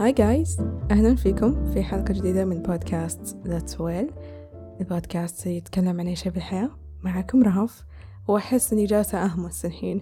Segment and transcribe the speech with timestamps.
[0.00, 4.12] هاي جايز أهلا فيكم في حلقة جديدة من بودكاست That's Well
[4.80, 6.70] البودكاست يتكلم عن أي شيء بالحياة.
[7.02, 7.84] معكم رهف
[8.28, 10.00] وأحس إني جالسة أهمس الحين.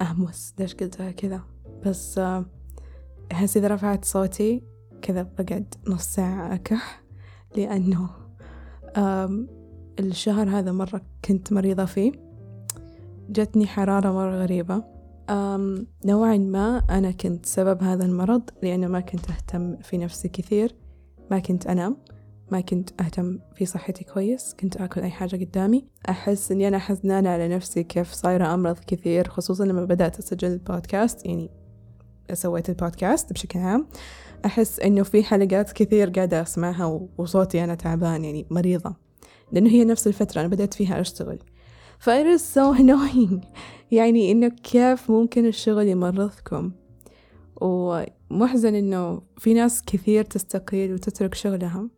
[0.00, 1.40] أهمس ليش قلتها كذا؟
[1.86, 2.44] بس آه،
[3.32, 4.62] أحس إذا رفعت صوتي
[5.02, 7.02] كذا بقعد نص ساعة أكح
[7.56, 8.10] لأنه
[9.98, 12.12] الشهر هذا مرة كنت مريضة فيه.
[13.30, 14.97] جتني حرارة مرة غريبة.
[16.04, 20.74] نوعا ما أنا كنت سبب هذا المرض لأنه ما كنت أهتم في نفسي كثير.
[21.30, 21.96] ما كنت أنام
[22.50, 25.88] ما كنت أهتم في صحتي كويس كنت أكل أي حاجة قدامي.
[26.08, 31.26] أحس إني أنا حزنانة على نفسي كيف صايرة أمرض كثير خصوصا لما بدأت أسجل البودكاست
[31.26, 31.50] يعني
[32.32, 33.86] سويت البودكاست بشكل عام.
[34.44, 38.96] أحس إنه في حلقات كثير قاعدة أسمعها وصوتي أنا تعبان يعني مريضة.
[39.52, 41.38] لأنه هي نفس الفترة أنا بدأت فيها أشتغل.
[41.98, 43.46] ف it is so annoying.
[43.90, 46.72] يعني إنه كيف ممكن الشغل يمرضكم.
[47.60, 51.88] ومحزن إنه في ناس كثير تستقيل وتترك شغلها.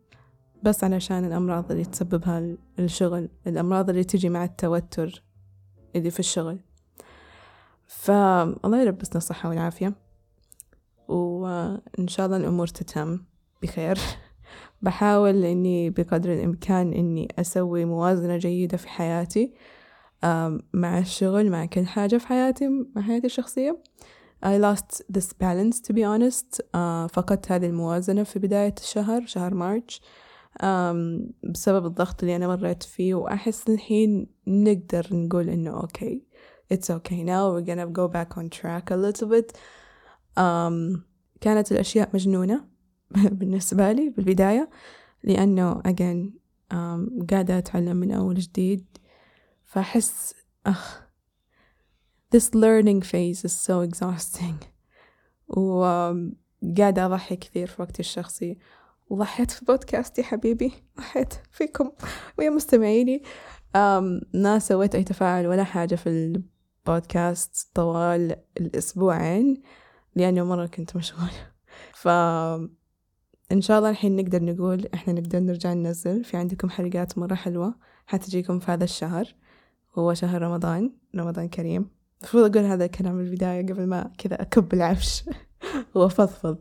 [0.63, 5.23] بس علشان الأمراض اللي تسببها الشغل الأمراض اللي تجي مع التوتر
[5.95, 6.59] اللي في الشغل.
[7.87, 9.93] فالله يلبسنا الصحة والعافية.
[11.07, 13.19] وإن شاء الله الأمور تتم
[13.61, 13.97] بخير.
[14.81, 19.53] بحاول إني بقدر الإمكان إني أسوي موازنة جيدة في حياتي.
[20.73, 23.83] مع الشغل مع كل حاجة في حياتي مع حياتي الشخصية.
[24.45, 26.61] I lost this balance to be honest.
[26.61, 30.01] uh, فقدت هذه الموازنة في بداية الشهر شهر مارش.
[30.63, 36.17] um, بسبب الضغط اللي أنا مريت فيه وأحس الحين نقدر نقول إنه okay
[36.73, 37.23] it's okay.
[37.23, 39.51] Now we're gonna go back on track a little bit.
[40.37, 40.99] um,
[41.41, 42.65] كانت الأشياء مجنونة
[43.39, 44.69] بالنسبة لي بالبداية
[45.23, 46.29] لأنه again
[46.73, 48.85] um, قاعدة أتعلم من أول جديد.
[49.71, 50.33] فأحس
[50.65, 51.01] أخ
[52.35, 54.55] this learning phase is so exhausting.
[55.57, 58.57] وقاعدة أضحي كثير في وقتي الشخصي.
[59.09, 60.73] وضحيت في بودكاستي حبيبي.
[60.97, 61.91] ضحيت فيكم
[62.39, 63.23] ويا مستمعيني.
[64.33, 69.61] ما سويت أي تفاعل ولا حاجة في البودكاست طوال الأسبوعين
[70.15, 71.51] لأنه مرة كنت مشغولة.
[71.93, 72.07] ف
[73.51, 76.23] إن شاء الله الحين نقدر نقول إحنا نقدر نرجع ننزل.
[76.23, 79.35] في عندكم حلقات مرة حلوة حتجيكم في هذا الشهر.
[79.95, 81.89] هو شهر رمضان رمضان كريم.
[82.21, 85.23] المفروض أقول هذا الكلام البداية قبل ما كذا أكب العفش.
[85.95, 86.57] وأفضفض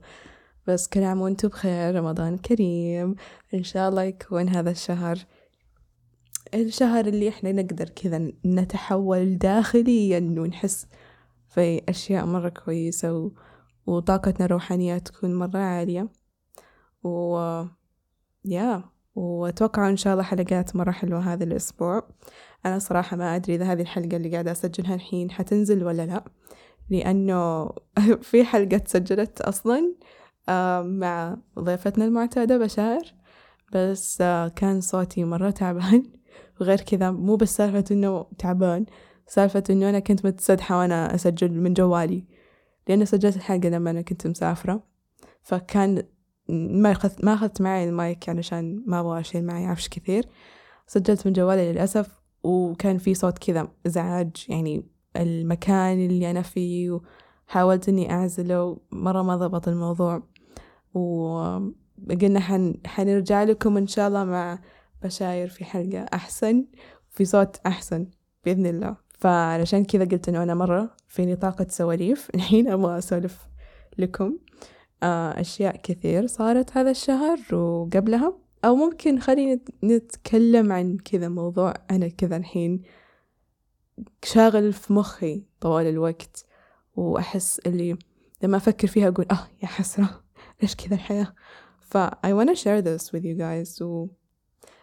[0.66, 3.14] بس كل عام وأنتم بخير رمضان كريم.
[3.54, 5.18] إن شاء الله يكون هذا الشهر
[6.54, 10.86] الشهر اللي إحنا نقدر كذا نتحول داخليا ونحس
[11.48, 13.32] في أشياء مرة كويسة و...
[13.86, 16.08] وطاقتنا الروحانية تكون مرة عالية.
[17.04, 17.38] و
[18.44, 18.84] يا
[19.20, 22.08] وأتوقع إن شاء الله حلقات مرة حلوة هذا الأسبوع.
[22.66, 26.24] أنا صراحة ما أدري إذا هذه الحلقة اللي قاعدة أسجلها الحين حتنزل ولا لا
[26.90, 27.70] لأنه
[28.30, 29.94] في حلقة تسجلت أصلا
[30.48, 33.02] آه، مع ضيفتنا المعتادة بشار
[33.74, 36.02] بس آه، كان صوتي مرة تعبان.
[36.60, 38.86] وغير كذا مو بس سالفة إنه تعبان
[39.26, 42.24] سالفة إنه أنا كنت متسدحة وأنا أسجل من جوالي.
[42.88, 44.82] لأنه سجلت الحلقة لما أنا كنت مسافرة
[45.42, 46.02] فكان
[46.50, 50.26] ما أخذت ما أخذت معي المايك علشان ما أبغى أشيل معي عفش كثير؟
[50.86, 54.84] سجلت من جوالي للأسف وكان في صوت كذا إزعاج يعني
[55.16, 57.00] المكان اللي أنا فيه
[57.46, 60.22] وحاولت إني أعزله مرة ما ضبط الموضوع.
[60.94, 62.74] وقلنا حن...
[62.86, 64.58] حنرجع لكم إن شاء الله مع
[65.02, 66.64] بشاير في حلقة أحسن
[67.10, 68.06] في صوت أحسن
[68.44, 68.96] بإذن الله.
[69.18, 73.48] فعلشان كذا قلت إنه أنا مرة فيني طاقة سواليف الحين أبغى أسولف
[73.98, 74.38] لكم.
[75.02, 78.38] أشياء كثير صارت هذا الشهر وقبلها.
[78.64, 81.74] أو ممكن خلينا نتكلم عن كذا موضوع.
[81.90, 82.82] أنا كذا الحين
[84.24, 86.46] شاغل في مخي طوال الوقت
[86.96, 87.98] وأحس اللي
[88.42, 90.24] لما أفكر فيها أقول آه يا حسرة
[90.62, 91.34] ليش كذا الحياة؟
[91.80, 94.08] ف I wanna share this with you guys و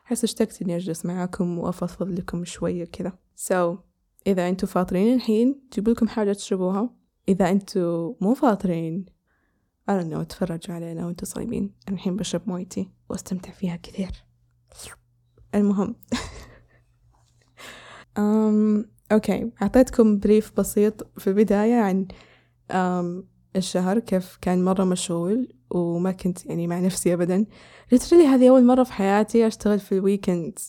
[0.05, 3.17] أحس اشتقت إني أجلس معاكم وأفضفض لكم شوية كذا.
[3.47, 3.77] So
[4.27, 6.89] إذا أنتوا فاطرين الحين جيبوا لكم حاجة تشربوها.
[7.29, 9.05] إذا أنتوا مو فاطرين
[9.89, 11.71] I don't know تفرجوا علينا وانتوا صايمين.
[11.89, 14.11] الحين بشرب مويتي وأستمتع فيها كثير.
[15.55, 15.95] المهم.
[18.19, 19.51] um, okay.
[19.61, 22.07] أعطيتكم brief بسيط في البداية عن
[22.71, 23.25] um,
[23.55, 27.45] الشهر كيف كان مرة مشغول وما كنت يعني مع نفسي أبدا.
[27.95, 30.59] Literally هذه أول مرة في حياتي أشتغل في ال weekend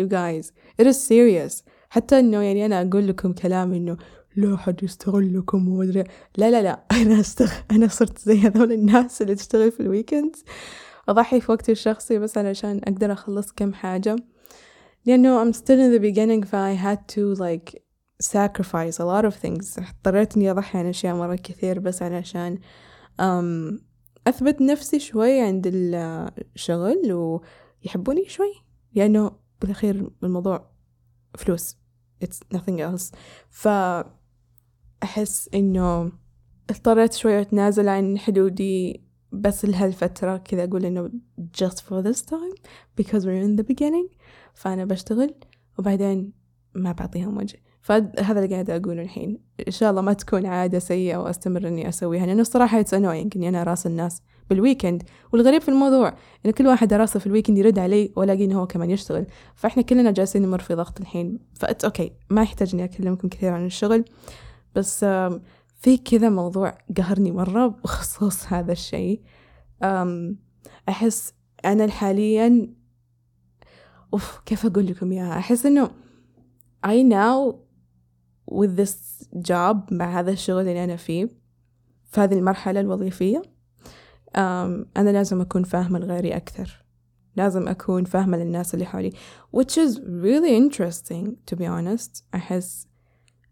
[0.00, 0.52] you guys.
[0.78, 1.62] It is serious.
[1.90, 3.96] حتى إنه يعني أنا أقول لكم كلام إنه
[4.36, 6.04] لا حد يستغلكم ومدري
[6.36, 7.52] لا لا لا أنا أستغ...
[7.70, 10.36] أنا صرت زي هذول الناس اللي تشتغل في ال weekend
[11.08, 14.16] أضحي في وقتي الشخصي بس علشان أقدر أخلص كم حاجة.
[15.06, 17.82] لأنه I'm still in the beginning ف I had to like
[18.22, 19.78] sacrifice a lot of things.
[19.78, 22.58] اضطريت إني أضحي عن أشياء مرة كثير بس علشان
[23.20, 23.80] um,
[24.26, 28.54] أثبت نفسي شوي عند الشغل ويحبوني شوي.
[28.94, 29.30] لأنه
[29.60, 30.70] بالأخير الموضوع
[31.38, 31.76] فلوس.
[32.24, 33.12] It's nothing else.
[35.02, 36.12] فأحس إنه
[36.70, 39.02] اضطريت شوي أتنازل عن حدودي
[39.32, 41.10] بس لهالفترة كذا أقول إنه
[41.62, 42.54] just for this time
[43.00, 44.16] because we're in the beginning.
[44.54, 45.34] فأنا بشتغل
[45.78, 46.32] وبعدين
[46.74, 47.58] ما بعطيهم وجه.
[47.80, 49.38] فهذا اللي قاعدة أقوله الحين.
[49.66, 53.48] إن شاء الله ما تكون عادة سيئة وأستمر إني أسويها لأنه الصراحة it's annoying إني
[53.48, 55.02] أنا أراسل الناس بال weekend
[55.32, 56.14] والغريب في الموضوع
[56.46, 59.26] إن كل واحد أراسله في ال weekend يرد علي وألاقي إنه هو كمان يشتغل.
[59.54, 61.38] فإحنا كلنا جالسين نمر في ضغط الحين.
[61.54, 64.04] فأت okay ما يحتاج إني أكلمكم كثير عن الشغل.
[64.74, 65.04] بس
[65.80, 69.20] في كذا موضوع قهرني مرة بخصوص هذا الشيء.
[70.88, 71.34] أحس
[71.64, 72.74] أنا حاليا
[74.12, 75.90] أوف كيف أقول لكم إياها؟ أحس إنه
[76.86, 77.54] I now
[78.50, 81.28] with this job مع هذا الشغل اللي أنا فيه
[82.10, 83.42] في هذه المرحلة الوظيفية
[84.36, 86.84] أنا لازم أكون فاهمة لغيري أكثر.
[87.36, 89.10] لازم أكون فاهمة للناس اللي حولي
[89.56, 92.22] which is really interesting to be honest.
[92.34, 92.86] أحس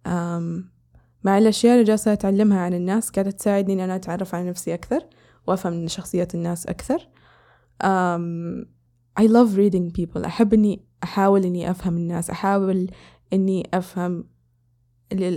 [0.08, 0.64] um,
[1.24, 5.06] مع الأشياء اللي جالسة أتعلمها عن الناس قاعدة تساعدني إن أنا أتعرف على نفسي أكثر
[5.46, 7.08] وأفهم شخصيات الناس أكثر.
[7.84, 8.66] um,
[9.20, 10.24] I love reading people.
[10.24, 12.90] أحب إني أحاول إني أفهم الناس أحاول
[13.32, 14.24] إني أفهم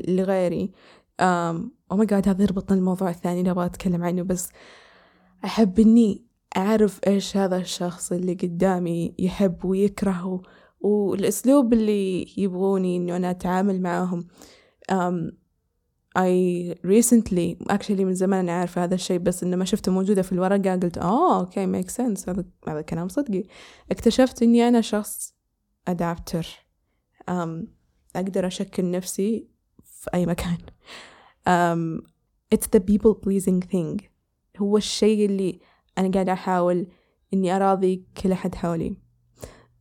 [0.07, 0.71] لغيري.
[1.19, 4.50] أو ماي جاد هذا يربطنا الموضوع الثاني اللي أبغى أتكلم عنه بس
[5.45, 6.25] أحب إني
[6.57, 10.41] أعرف إيش هذا الشخص اللي قدامي يحب ويكره
[10.81, 14.27] والأسلوب اللي يبغوني إنه أنا أتعامل معهم.
[14.91, 15.43] um,
[16.18, 20.31] I recently actually من زمان أنا عارفة هذا الشيء بس إنه ما شفته موجودة في
[20.31, 23.44] الورقة قلت آه okay make sense هذا هذا كلام صدقي.
[23.92, 25.33] اكتشفت إني أنا شخص
[25.88, 26.48] adapter
[27.31, 27.65] um,
[28.15, 29.48] أقدر أشكل نفسي
[29.83, 30.57] في أي مكان.
[31.50, 32.04] um,
[32.56, 34.04] it's the people pleasing thing.
[34.57, 35.60] هو الشيء اللي
[35.98, 36.88] أنا قاعدة أحاول
[37.33, 38.98] إني أراضي كل أحد حولي.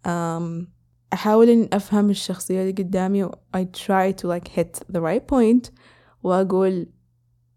[0.06, 0.66] um,
[1.12, 5.70] أحاول إن أفهم الشخصية اللي قدامي و I try to like hit the right point.
[6.22, 6.86] وأقول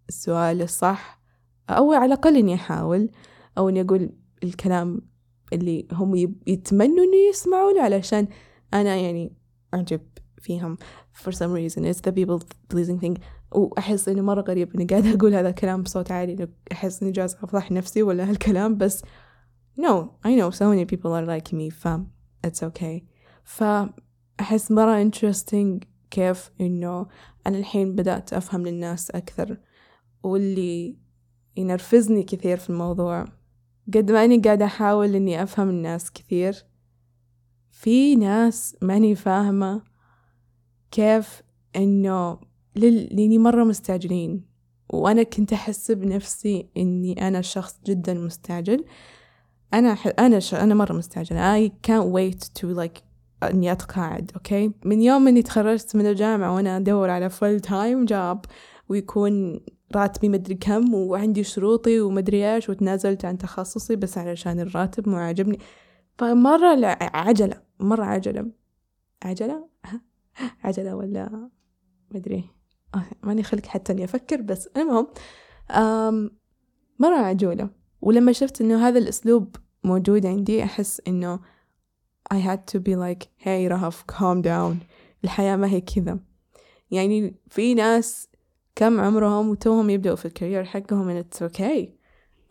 [0.09, 1.21] السؤال الصح
[1.69, 3.09] أو على الأقل إني أحاول
[3.57, 4.09] أو إني أقول
[4.44, 5.01] الكلام
[5.53, 6.15] اللي هم
[6.47, 8.27] يتمنوا إنه يسمعوا له علشان
[8.73, 9.33] أنا يعني
[9.73, 10.01] أعجب
[10.38, 10.77] فيهم.
[11.13, 12.39] For some reason it's the people
[12.73, 13.19] pleasing thing.
[13.51, 17.71] وأحس إنه مرة غريب إني قاعدة أقول هذا الكلام بصوت عالي أحس إني جالسة أفضح
[17.71, 19.03] نفسي ولا هالكلام بس
[19.79, 19.94] no
[20.27, 21.88] I know so many people are like me ف
[22.47, 23.03] it's okay.
[23.44, 27.07] فأحس مرة interesting كيف إنه
[27.48, 29.57] أنا الحين بدأت أفهم للناس أكثر
[30.24, 30.98] واللي
[31.57, 33.25] ينرفزني كثير في الموضوع.
[33.94, 36.66] قد ما أني قاعدة أحاول إني أفهم الناس كثير
[37.72, 39.81] في ناس ماني فاهمة
[40.92, 41.42] كيف
[41.75, 42.40] إنه
[42.75, 44.46] لأني مرة مستعجلين.
[44.90, 48.86] وأنا كنت أحس بنفسي إني أنا شخص جدا مستعجل.
[49.74, 51.68] أنا أنا أنا مرة مستعجلة.
[51.68, 53.05] I can't wait to like
[53.44, 58.45] إني أتقاعد okay؟ من يوم إني تخرجت من الجامعة وأنا أدور على full-time job
[58.90, 59.60] ويكون
[59.96, 65.60] راتبي مدري كم وعندي شروطي ومدري إيش وتنازلت عن تخصصي بس علشان الراتب مو عاجبني.
[66.18, 68.52] فمرة عجلة مرة عجلة.
[69.24, 69.70] عجلة؟
[70.64, 71.50] عجلة ولا
[72.12, 72.44] مدري.
[73.24, 75.08] ماني خلق حتى إني أفكر بس المهم
[77.00, 77.70] مرة عجولة.
[78.01, 81.39] ولما شفت إنه هذا الأسلوب موجود عندي أحس إنه
[82.32, 84.75] I had to be like hey رهف calm down.
[85.24, 86.20] الحياة ما هي كذا.
[86.91, 88.27] يعني في ناس
[88.75, 91.89] كم عمرهم وتوهم يبدأوا في الكارير حقهم and it's okay.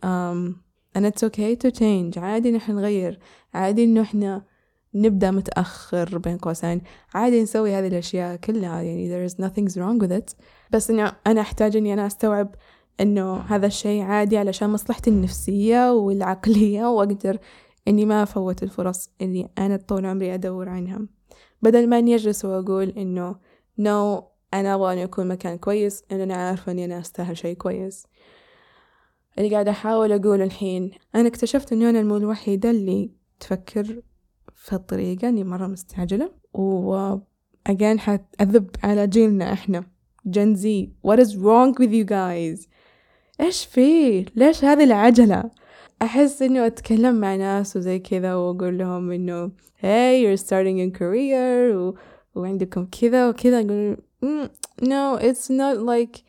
[0.03, 0.55] Um,
[0.95, 2.17] and it's okay to change.
[2.17, 3.19] عادي نحن نغير.
[3.53, 4.45] عادي إنه إحنا
[4.93, 6.81] نبدأ متأخر بين قوسين.
[7.13, 8.81] عادي نسوي هذه الأشياء كلها.
[8.81, 10.35] يعني there is nothing wrong with it.
[10.71, 12.55] بس إنه أنا أحتاج إني أنا أستوعب
[13.01, 17.37] إنه هذا الشيء عادي علشان مصلحتي النفسية والعقلية وأقدر
[17.87, 21.01] إني ما أفوت الفرص اللي أنا طول عمري أدور عنها.
[21.61, 23.35] بدل ما إني أجلس وأقول إنه
[23.77, 24.23] نو no,
[24.53, 28.07] أنا أبغى أن أكون مكان كويس إن أنا عارفة إني أنا أستاهل شيء كويس.
[29.37, 34.01] اللي قاعدة أحاول أقول الحين أنا اكتشفت إنه أنا المو الوحيدة اللي تفكر
[34.55, 37.15] في الطريقة إني مرة مستعجلة و
[37.69, 39.83] again حأذب على جيلنا إحنا
[40.27, 40.89] Z.
[41.03, 42.67] What is wrong with you guys?
[43.41, 45.51] إيش فيه ليش هذه العجلة؟
[46.01, 51.75] أحس إنه أتكلم مع ناس وزي كذا وأقول لهم إنه hey you're starting in career
[51.75, 51.93] و...
[52.35, 54.49] وعندكم كذا وكذا أقول mm,
[54.81, 56.23] no it's not like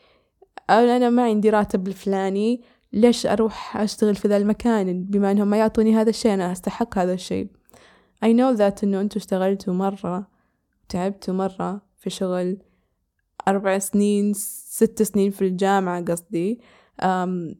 [0.71, 5.95] أنا ما عندي راتب الفلاني ليش أروح أشتغل في ذا المكان بما إنهم ما يعطوني
[5.95, 7.49] هذا الشيء؟ أنا أستحق هذا الشيء.
[8.25, 10.27] I know that إنه أنتوا اشتغلتوا مرة
[10.89, 12.59] تعبتوا مرة في شغل
[13.49, 16.61] أربع سنين ست سنين في الجامعة قصدي
[17.03, 17.55] um,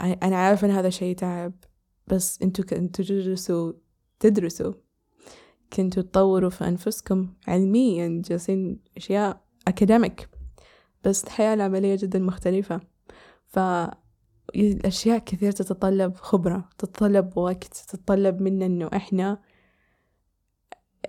[0.00, 1.52] أنا عارفة إن هذا شيء تعب
[2.06, 3.72] بس أنتوا كنتوا تدرسوا
[4.20, 4.72] تدرسوا.
[5.72, 10.28] كنتوا تطوروا في أنفسكم علميا جالسين أشياء أكاديميك
[11.04, 12.80] بس الحياة العملية جدا مختلفة.
[13.46, 19.38] فالأشياء كثير تتطلب خبرة تتطلب وقت تتطلب منا إنه إحنا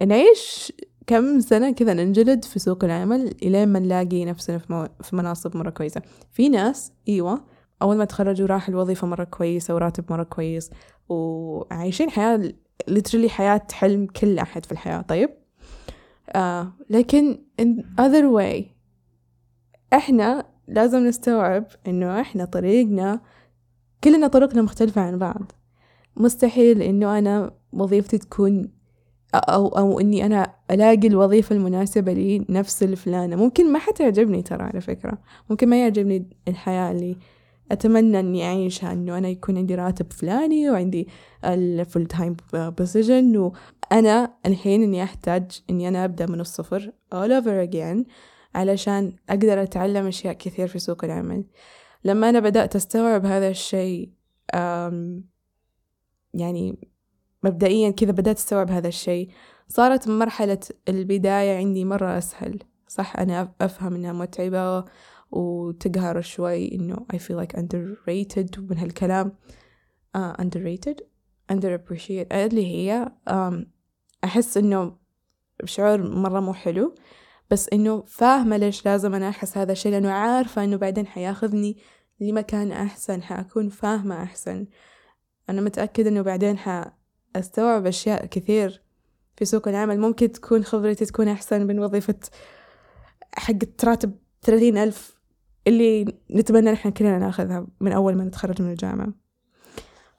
[0.05, 0.73] نعيش
[1.07, 4.87] كم سنة كذا ننجلد في سوق العمل إلين ما نلاقي نفسنا في, مو...
[5.01, 6.01] في مناصب مرة كويسة.
[6.31, 7.45] في ناس إيوة
[7.81, 10.71] أول ما تخرجوا راح الوظيفة مرة كويسة وراتب مرة كويس.
[11.09, 12.53] وعايشين حياة
[12.91, 15.01] literally حياة حلم كل أحد في الحياة.
[15.01, 15.29] طيب؟
[16.29, 17.67] آه لكن in
[18.01, 18.63] other way
[19.93, 23.21] إحنا لازم نستوعب إنه إحنا طريقنا
[24.03, 25.51] كلنا طرقنا مختلفة عن بعض.
[26.15, 28.71] مستحيل إنه أنا وظيفتي تكون
[29.33, 33.35] أو أو إني أنا ألاقي الوظيفة المناسبة لي نفس الفلانة.
[33.35, 35.17] ممكن ما حتعجبني ترى على فكرة.
[35.49, 37.17] ممكن ما يعجبني الحياة اللي
[37.71, 41.07] أتمنى إني أعيشها إنه أنا يكون عندي راتب فلاني وعندي
[41.45, 48.07] ال full-time position وأنا الحين إني أحتاج إني أنا أبدأ من الصفر all over again
[48.55, 51.43] علشان أقدر أتعلم أشياء كثير في سوق العمل.
[52.03, 54.09] لما أنا بدأت أستوعب هذا الشيء
[56.33, 56.89] يعني
[57.43, 59.29] مبدئيا كذا بدأت أستوعب هذا الشيء
[59.67, 60.59] صارت مرحلة
[60.89, 62.59] البداية عندي مرة أسهل.
[62.87, 64.85] صح أنا أفهم إنها متعبة
[65.31, 69.31] وتقهر شوي إنه I feel like underrated ومن هالكلام.
[70.17, 71.01] uh, underrated
[71.51, 72.33] underappreciated.
[72.33, 73.65] اللي هي um,
[74.23, 74.97] أحس إنه
[75.65, 76.95] شعور مرة مو حلو
[77.51, 81.77] بس إنه فاهمة ليش لازم أنا أحس هذا الشيء لأنه عارفة إنه بعدين حياخذني
[82.19, 84.67] لمكان أحسن حأكون فاهمة أحسن.
[85.49, 88.81] أنا متأكدة إنه بعدين حأستوعب أشياء كثير
[89.37, 89.99] في سوق العمل.
[89.99, 92.19] ممكن تكون خبرتي تكون أحسن من وظيفة
[93.33, 95.18] حق راتب ثلاثين ألف
[95.67, 99.13] اللي نتمنى نحن كلنا ناخذها من أول ما نتخرج من الجامعة.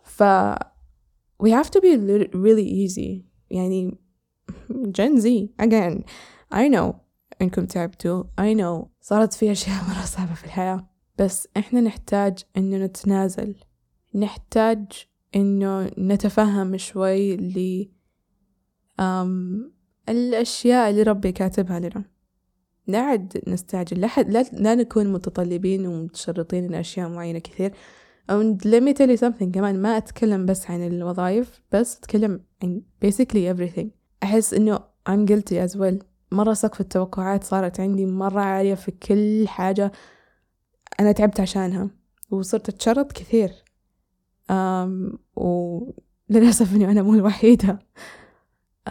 [0.03, 0.23] ف
[1.43, 1.97] we have to be
[2.35, 3.25] really easy.
[3.51, 3.99] يعني
[4.71, 5.27] Gen Z
[5.63, 6.03] again
[6.55, 6.95] I know
[7.43, 10.91] إنكم تعبتوا I know صارت في أشياء مرة صعبة في الحياة.
[11.19, 13.55] بس إحنا نحتاج إنه نتنازل.
[14.15, 14.87] نحتاج
[15.37, 17.89] إنه نتفهم شوي ل
[20.09, 22.05] الأشياء اللي ربي كاتبها لنا.
[22.91, 24.01] لا عد نستعجل.
[24.01, 27.73] لا, حد لا, نكون متطلبين ومتشرطين لأشياء معينة كثير.
[28.31, 32.83] and let me tell you something كمان ما أتكلم بس عن الوظائف بس أتكلم عن
[33.05, 33.87] basically everything.
[34.23, 34.79] أحس إنه
[35.09, 36.05] I'm guilty as well.
[36.33, 39.93] مرة سقف التوقعات صارت عندي مرة عالية في كل حاجة.
[41.01, 41.91] أنا تعبت عشانها
[42.31, 43.51] وصرت أتشرط كثير.
[44.51, 47.79] um, وللأسف إني أنا مو الوحيدة.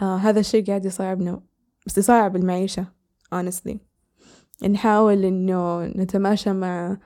[0.00, 1.42] uh, هذا الشيء قاعد يصعبنا
[1.86, 2.86] بس يصعب المعيشة
[3.34, 3.89] honestly.
[4.68, 6.98] نحاول إنه نتماشى مع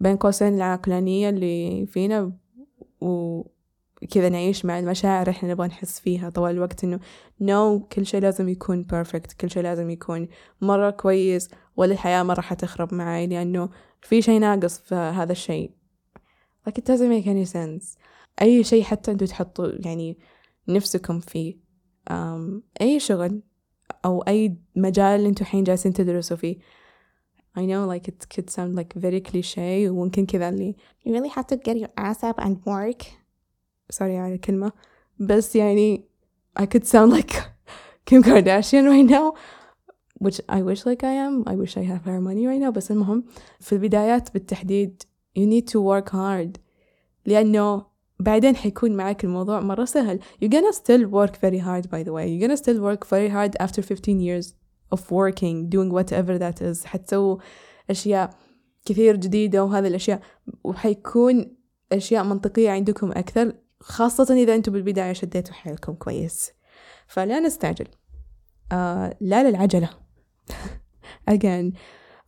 [0.00, 2.32] بين قوسين العقلانية اللي فينا
[3.00, 6.30] وكذا نعيش مع المشاعر إحنا نبغى نحس فيها.
[6.30, 7.00] طوال الوقت إنه
[7.40, 10.28] نو no, كل شيء لازم يكون perfect كل شيء لازم يكون
[10.60, 13.68] مرة كويس ولا الحياة مرة حتخرب معي لأنه
[14.02, 15.70] في شيء ناقص في هذا الشيء.
[16.68, 17.98] Like it doesn't make any sense.
[18.42, 20.18] أي شيء حتى أنتوا تحطوا يعني
[20.68, 21.56] نفسكم فيه
[22.80, 23.42] أي شغل
[24.04, 26.58] أو أي مجال أنتوا الحين جالسين تدرسوا فيه
[27.57, 30.75] I know like it could sound like very cliche وممكن كذا اللي
[31.05, 33.05] you really have to get your ass up and work
[33.91, 34.71] sorry على الكلمة
[35.19, 36.05] بس يعني
[36.59, 37.33] I could sound like
[38.05, 39.33] Kim Kardashian right now
[40.19, 42.91] which I wish like I am I wish I have her money right now بس
[42.91, 43.23] المهم
[43.59, 45.03] في البدايات بالتحديد
[45.39, 46.59] you need to work hard
[47.25, 47.85] لأنه
[48.19, 52.27] بعدين حيكون معك الموضوع مرة سهل you're gonna still work very hard by the way
[52.27, 54.53] you're gonna still work very hard after 15 years
[54.94, 56.84] Of working doing whatever that is.
[56.84, 57.38] حتسووا
[57.90, 58.30] أشياء
[58.84, 60.20] كثير جديدة وهذه الأشياء
[60.64, 61.56] وحيكون
[61.92, 66.50] أشياء منطقية عندكم أكثر خاصة إذا أنتم بالبداية شديتوا حيلكم كويس.
[67.06, 67.86] فلا نستعجل.
[68.72, 69.90] آه لا للعجلة.
[71.30, 71.76] Again.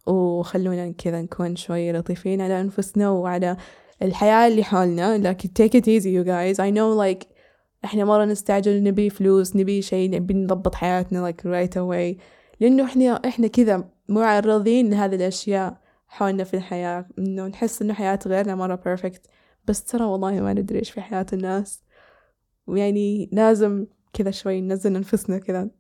[0.07, 3.57] وخلونا كذا نكون شوي لطيفين على أنفسنا وعلى
[4.03, 5.19] الحياة اللي حولنا.
[5.19, 6.59] لكن take it easy you guys.
[6.59, 7.27] I know like
[7.85, 12.21] إحنا مرة نستعجل نبي فلوس نبي شيء نبي نضبط حياتنا like right away.
[12.61, 18.55] لأنه إحنا إحنا كذا معرضين لهذه الأشياء حولنا في الحياة إنه نحس إنه حياة غيرنا
[18.55, 19.27] مرة بيرفكت
[19.67, 21.83] بس ترى والله ما ندري إيش في حياة الناس.
[22.67, 25.71] ويعني لازم كذا شوي ننزل أنفسنا كذا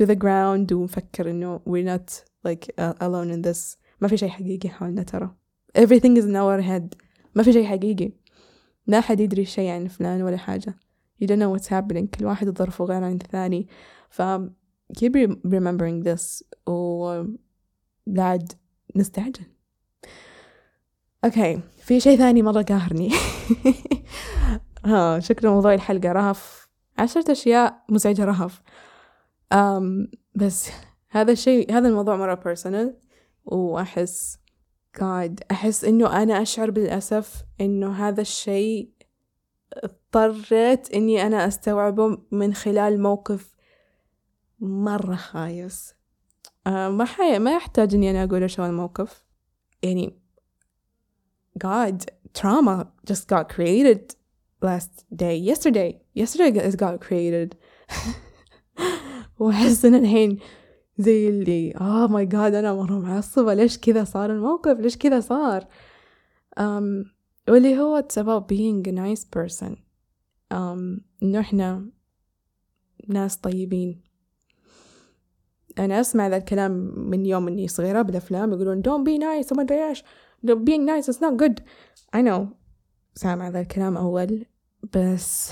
[0.00, 2.12] to the ground ونفكر إنه we're not
[2.48, 3.76] like alone in this.
[4.00, 5.34] ما في شيء حقيقي حولنا ترى.
[5.78, 6.98] Everything is in our head.
[7.34, 8.12] ما في شيء حقيقي.
[8.86, 10.74] لا أحد يدري شيء عن فلان ولا حاجة.
[11.22, 12.06] You don't know what's happening.
[12.18, 13.68] كل واحد ظرفه غير عن الثاني.
[14.10, 14.22] ف
[14.94, 17.24] keep remembering this و
[18.06, 18.52] بعد
[18.96, 19.44] نستعجل
[21.24, 23.10] أوكي في شيء ثاني مرة قاهرني
[24.84, 26.12] ها شكل موضوع الحلقة.
[26.12, 26.68] رهف.
[26.98, 28.62] عشرة أشياء مزعجة رهف.
[29.52, 30.70] أم بس
[31.08, 33.06] هذا الشيء هذا الموضوع مرة personal
[33.44, 34.38] وأحس
[34.98, 38.90] God أحس إنه أنا أشعر بالأسف إنه هذا الشيء
[39.72, 43.55] اضطريت إني أنا أستوعبه من خلال موقف
[44.60, 45.94] مرة خايس.
[46.66, 47.38] آه ما حي...
[47.38, 49.24] ما يحتاج إني أنا أقول هو الموقف.
[49.82, 50.18] يعني
[51.64, 52.04] God
[52.38, 54.14] trauma just got created
[54.62, 55.36] last day.
[55.36, 56.00] Yesterday.
[56.14, 57.54] Yesterday it got created.
[59.38, 60.38] وأحس إن الحين
[60.98, 63.54] زي اللي oh my god أنا مرة معصبة.
[63.54, 65.66] ليش كذا صار الموقف؟ ليش كذا صار؟
[66.60, 67.06] um,
[67.48, 69.76] واللي هو it's about being a nice person.
[70.54, 71.90] um, إنه إحنا
[73.08, 74.05] ناس طيبين.
[75.78, 79.88] أنا أسمع ذا الكلام من يوم إني صغيرة بالأفلام يقولون don't be nice وما أدري
[79.88, 80.04] إيش.
[80.46, 81.60] Being nice is not good.
[82.16, 82.46] I know.
[83.14, 84.46] سامع ذا الكلام أول
[84.96, 85.50] بس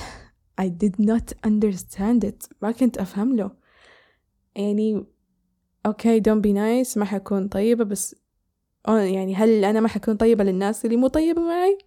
[0.60, 2.48] I did not understand it.
[2.62, 3.50] ما كنت أفهم له.
[4.56, 5.06] يعني
[5.86, 6.96] أوكي don't be nice.
[6.96, 8.16] ما حكون طيبة بس
[8.88, 11.78] يعني هل أنا ما حكون طيبة للناس اللي مو طيبة معي؟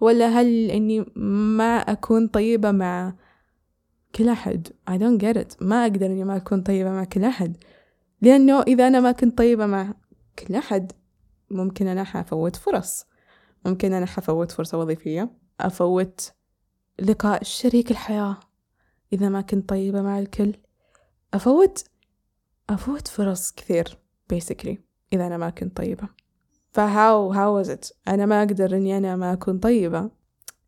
[0.00, 3.14] ولا هل إني ما أكون طيبة مع
[4.14, 5.62] كل أحد؟ I don't get it.
[5.62, 7.56] ما أقدر إني ما أكون طيبة مع كل أحد.
[8.20, 9.94] لأنه إذا أنا ما كنت طيبة مع
[10.38, 10.92] كل أحد
[11.50, 13.06] ممكن أنا حفوت فرص.
[13.64, 16.32] ممكن أنا حفوت فرصة وظيفية أفوت
[16.98, 18.40] لقاء شريك الحياة.
[19.12, 20.54] إذا ما كنت طيبة مع الكل
[21.34, 21.84] أفوت
[22.70, 23.98] أفوت فرص كثير
[24.34, 24.76] basically
[25.12, 26.08] إذا أنا ما كنت طيبة.
[26.72, 30.10] فهاو how was it أنا ما أقدر إني أنا ما أكون طيبة.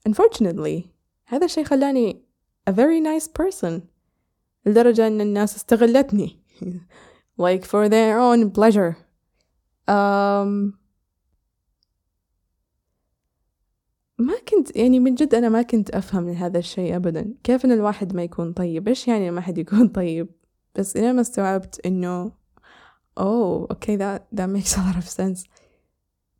[0.08, 0.82] Unfortunately
[1.26, 2.22] هذا الشيء خلاني
[2.70, 3.80] a very nice person
[4.66, 6.40] لدرجة أن الناس استغلتني.
[7.40, 8.96] like for their own pleasure.
[9.88, 10.74] Um,
[14.18, 17.34] ما كنت يعني من جد أنا ما كنت أفهم من هذا الشيء أبدا.
[17.44, 20.28] كيف إن الواحد ما يكون طيب؟ إيش يعني ما حد يكون طيب؟
[20.74, 22.32] بس إلى ما استوعبت إنه
[23.18, 25.48] أوه أوكي that, that makes a lot of sense.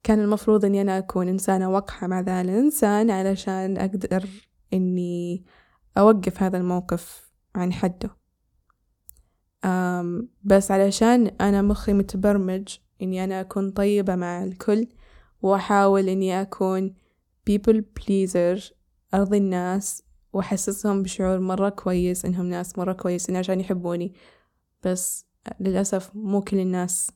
[0.03, 4.27] كان المفروض إني أنا أكون إنسانة وقحة مع ذا الإنسان علشان أقدر
[4.73, 5.45] إني
[5.99, 8.20] أوقف هذا الموقف عن حده.
[10.45, 14.87] بس علشان أنا مخي متبرمج إني أنا أكون طيبة مع الكل
[15.43, 16.95] وأحاول إني أكون
[17.51, 18.73] people pleaser
[19.15, 24.15] أرضي الناس وأحسسهم بشعور مرة كويس إنهم ناس مرة كويسين عشان يحبوني.
[24.85, 25.27] بس
[25.61, 27.11] للأسف مو كل الناس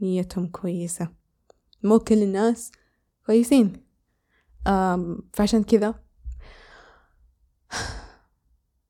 [0.00, 1.08] نيتهم كويسة.
[1.82, 2.72] مو كل الناس
[3.26, 3.72] كويسين.
[5.32, 5.94] فعشان كذا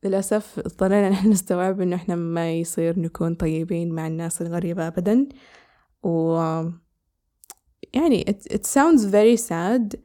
[0.05, 5.29] للأسف اضطرينا نحن نستوعب إنه إحنا ما يصير نكون طيبين مع الناس الغريبة أبدا.
[6.03, 6.37] و
[7.93, 10.01] يعني it, it sounds very sad.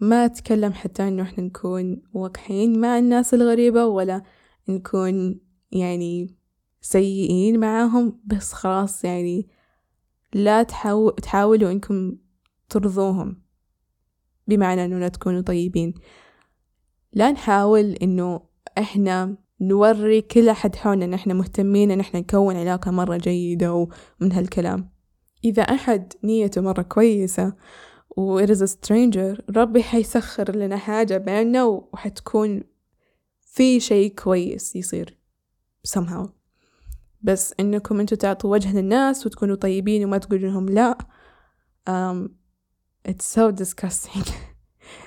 [0.00, 4.22] ما أتكلم حتى إنه إحنا نكون وقحين مع الناس الغريبة ولا
[4.68, 5.40] نكون
[5.72, 6.36] يعني
[6.80, 8.20] سيئين معاهم.
[8.24, 9.48] بس خلاص يعني
[10.34, 12.16] لا تحاول تحاولوا إنكم
[12.68, 13.42] ترضوهم
[14.46, 15.94] بمعنى إنه لا تكونوا طيبين.
[17.12, 18.47] لا نحاول إنه
[18.78, 24.32] إحنا نوري كل أحد حولنا إن إحنا مهتمين إن إحنا نكون علاقة مرة جيدة ومن
[24.32, 24.90] هالكلام.
[25.44, 27.52] إذا أحد نيته مرة كويسة
[28.16, 32.62] و it is a stranger ربي حيسخر لنا حاجة بيننا وحتكون
[33.40, 35.18] في شيء كويس يصير
[35.88, 36.28] somehow.
[37.22, 40.98] بس إنكم أنتوا تعطوا وجه للناس وتكونوا طيبين وما تقولوا لهم لا.
[41.88, 42.28] um,
[43.04, 44.24] it's so disgusting.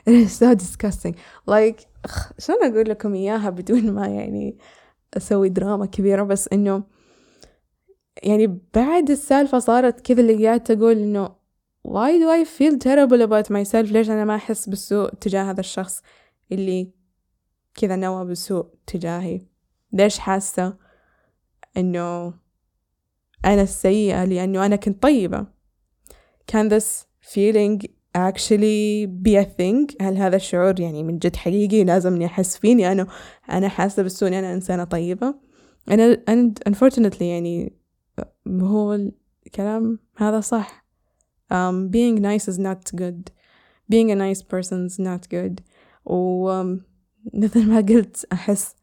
[0.05, 1.15] it is so disgusting.
[1.47, 1.87] Like
[2.43, 4.57] شلون أقول لكم إياها بدون ما يعني
[5.17, 6.83] أسوي دراما كبيرة؟ بس إنه
[8.23, 11.35] يعني بعد السالفة صارت كذا اللي قاعدة أقول إنه
[11.87, 16.01] why do I feel terrible about myself ليش أنا ما أحس بالسوء تجاه هذا الشخص
[16.51, 16.91] اللي
[17.73, 19.41] كذا نوى بالسوء تجاهي؟
[19.93, 20.77] ليش حاسة
[21.77, 22.33] إنه
[23.45, 25.45] أنا السيئة؟ لأنه أنا كنت طيبة.
[26.51, 29.95] can this feeling actually be a thing.
[30.01, 33.07] هل هذا الشعور يعني من جد حقيقي لازم إني أحس فيني أنا
[33.51, 35.35] أنا حاسة بالسوء إني أنا إنسانة طيبة.
[35.91, 37.73] أنا and unfortunately يعني
[38.47, 38.99] هو
[39.47, 40.81] الكلام هذا صح.
[41.53, 43.31] Um, being nice is not good.
[43.89, 45.61] Being a nice person is not good.
[46.05, 48.75] ومثل ما قلت أحس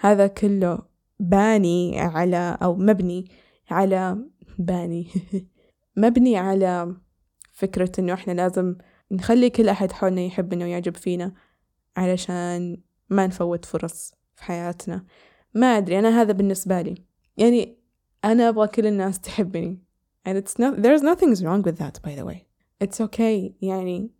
[0.00, 0.78] هذا كله
[1.20, 3.30] باني على أو مبني
[3.70, 4.18] على
[4.58, 5.06] باني.
[5.96, 6.96] مبني على
[7.52, 8.76] فكرة إنه إحنا لازم
[9.10, 11.32] نخلي كل أحد حولنا يحبنا ويعجب فينا
[11.96, 15.04] علشان ما نفوت فرص في حياتنا.
[15.54, 16.94] ما أدري أنا هذا بالنسبة لي.
[17.36, 17.78] يعني
[18.24, 19.82] أنا أبغى كل الناس تحبني.
[20.28, 22.46] And it's not there's nothing wrong with that by the way.
[22.84, 23.52] It's okay.
[23.62, 24.10] يعني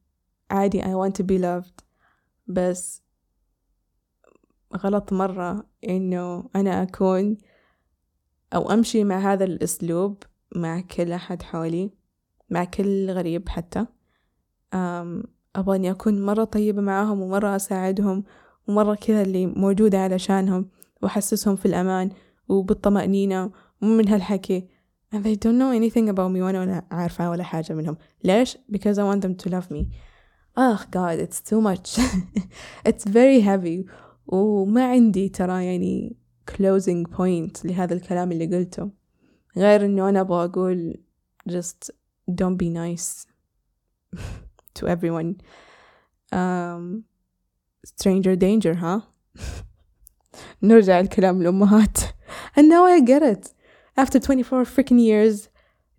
[0.50, 1.84] عادي I want to be loved.
[2.46, 3.02] بس
[4.76, 7.38] غلط مرة إنه أنا أكون
[8.54, 10.22] أو أمشي مع هذا الأسلوب
[10.56, 11.90] مع كل أحد حولي.
[12.52, 13.86] مع كل غريب حتى.
[15.56, 18.24] أبغى إني أكون مرة طيبة معاهم ومرة أساعدهم
[18.68, 20.68] ومرة كذا اللي موجودة علشانهم
[21.02, 22.10] وأحسسهم في الأمان
[22.48, 23.50] وبالطمأنينة
[23.82, 24.68] ومن هالحكي.
[25.14, 27.96] And they don't know anything about me وأنا ولا عارفة ولا حاجة منهم.
[28.24, 29.88] ليش؟ because I want them to love me.
[30.56, 31.98] oh god it's too much.
[32.88, 33.86] It's very heavy.
[34.26, 36.16] وما عندي ترى يعني
[36.50, 38.90] closing point لهذا الكلام اللي قلته.
[39.56, 40.94] غير إنه أنا أبغى أقول
[41.50, 43.26] just don't be nice
[44.74, 45.40] to everyone.
[46.32, 47.04] Um,
[47.84, 49.64] stranger danger ها huh?
[50.62, 51.98] نرجع الكلام الأمهات
[52.56, 53.52] and now I get it.
[53.96, 55.48] After 24 freaking years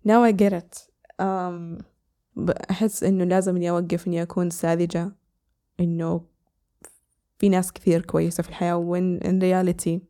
[0.04, 0.88] now I get it.
[1.18, 1.84] Um,
[2.70, 5.12] أحس إنه لازم إني أوقف إني أكون ساذجة
[5.80, 6.20] إنه
[7.38, 10.00] في ناس كثير كويسة في الحياة وين in reality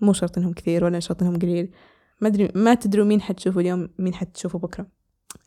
[0.00, 1.70] مو شرط إنهم كثير ولا شرط إنهم قليل.
[2.20, 4.86] ما أدري ما تدروا مين حتشوفوا اليوم مين حتشوفوا بكرة.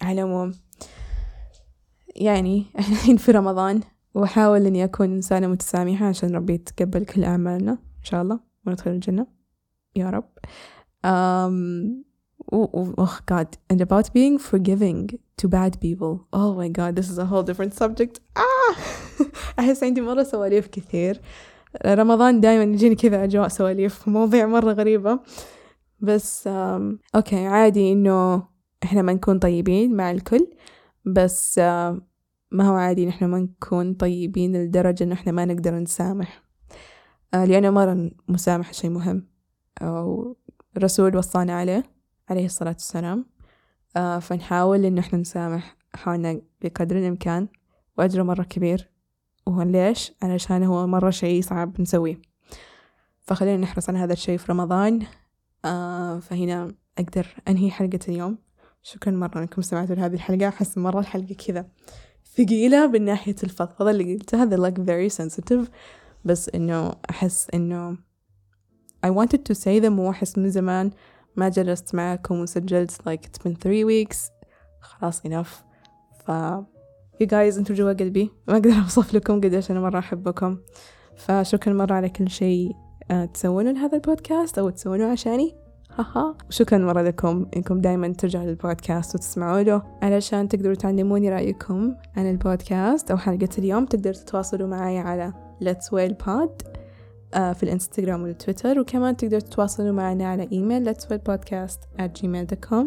[0.02, 0.54] على العموم
[2.16, 3.82] يعني إحنا الحين في رمضان
[4.14, 9.28] وأحاول إني أكون إنسانة متسامحة عشان ربي يتقبل كل أعمالنا إن شاء الله وندخل الجنة.
[9.96, 10.24] يا رب.
[11.04, 12.04] um,
[12.52, 13.58] oh, oh god.
[13.70, 16.28] And about being forgiving to bad people.
[16.34, 18.20] Oh my god this is a whole different subject.
[18.36, 18.76] Ah!
[19.60, 21.22] أحس عندي مرة سواليف كثير.
[21.86, 25.20] رمضان دايما يجيني كذا أجواء سواليف مواضيع مرة غريبة.
[26.00, 26.48] بس
[27.16, 28.44] okay عادي إنه
[28.84, 30.48] إحنا ما نكون طيبين مع الكل
[31.06, 31.60] بس
[32.52, 36.44] ما هو عادي نحن ما نكون طيبين لدرجة إنه إحنا ما نقدر نسامح.
[37.34, 39.28] آه، لأنه مرة مسامحة شي مهم.
[40.78, 41.84] الرسول وصانا عليه
[42.30, 43.26] عليه الصلاة والسلام.
[43.98, 47.48] آه، فنحاول إنه إحنا نسامح حالنا بقدر الإمكان
[47.98, 48.90] وأجره مرة كبير.
[49.46, 52.22] وليش؟ علشان هو مرة شي صعب نسويه.
[53.22, 55.06] فخلينا نحرص على هذا الشي في رمضان.
[55.66, 58.38] آه فهنا أقدر أنهي حلقة اليوم.
[58.88, 60.48] شكرا مرة أنكم سمعتوا لهذه الحلقة.
[60.48, 61.66] أحس مرة الحلقة كذا
[62.38, 65.70] ثقيلة من ناحية الفضفضة اللي قلتها they're like very sensitive.
[66.26, 67.98] بس إنه أحس إنه
[69.06, 70.92] I wanted to say them وأحس من زمان
[71.36, 74.18] ما جلست معكم وسجلت like it's been three weeks.
[74.82, 75.64] خلاص enough.
[76.26, 76.32] ف
[77.24, 78.32] you guys أنتوا جوا قلبي.
[78.48, 80.58] ما أقدر أوصف لكم قديش أنا مرة أحبكم.
[81.16, 82.72] فشكرا مرة على كل شيء
[83.12, 85.67] آه، تسوونه لهذا البودكاست أو تسوونه عشاني.
[85.98, 86.36] هاها.
[86.50, 89.82] وشكرا مرة لكم إنكم دايما ترجعوا للبودكاست وتسمعوا له.
[90.02, 95.34] علشان تقدروا تعلموني رأيكم عن البودكاست أو حلقة اليوم تقدروا تتواصلوا معي على
[95.64, 96.68] Let's Whale Pod
[97.34, 98.80] آه، في الإنستغرام والتويتر.
[98.80, 102.86] وكمان تقدروا تتواصلوا معنا على email let's podcast at gmail.com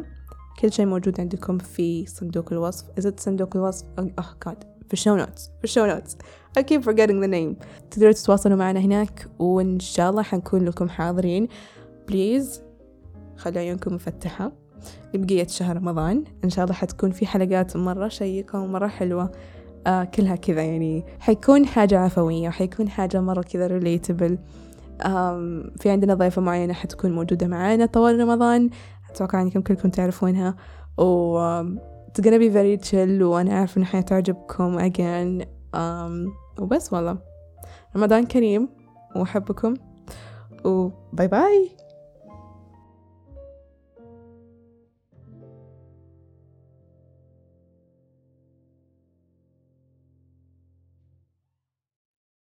[0.61, 2.85] كل شيء موجود عندكم في صندوق الوصف.
[2.99, 4.57] إذا صندوق الوصف؟ oh god.
[4.87, 6.17] في ال show notes في ال show notes
[6.59, 7.65] I keep forgetting the name.
[7.91, 11.49] تقدروا تتواصلوا معنا هناك وإن شاء الله حنكون لكم حاضرين.
[12.09, 12.63] please
[13.41, 14.53] خلوا عيونكم مفتحة.
[15.15, 19.33] لبقية شهر رمضان إن شاء الله حتكون في حلقات مرة شيقة ومرة حلوة.
[19.87, 21.05] آه كلها كذا يعني.
[21.21, 24.39] حيكون حاجة عفوية وحيكون حاجة مرة كذا relatable
[25.77, 28.71] في عندنا ضيفة معينة حتكون موجودة معانا طوال رمضان.
[29.11, 30.57] أتوقع أنكم كلكم تعرفونها.
[30.99, 31.63] و
[32.09, 35.45] it's gonna be very chill وأنا عارفة إنها حتعجبكم again.
[35.77, 37.19] um, وبس والله.
[37.97, 38.69] رمضان كريم
[39.17, 39.75] وأحبكم.
[40.65, 41.71] و bye bye